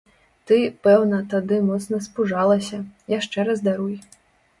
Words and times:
Ты, 0.51 0.57
пэўна, 0.85 1.19
тады 1.33 1.59
моцна 1.67 1.99
спужалася, 2.05 2.79
яшчэ 3.19 3.47
раз 3.51 3.63
даруй! 3.69 3.93